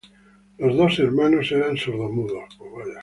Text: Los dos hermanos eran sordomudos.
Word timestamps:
Los 0.57 0.75
dos 0.77 0.97
hermanos 0.97 1.51
eran 1.51 1.77
sordomudos. 1.77 2.57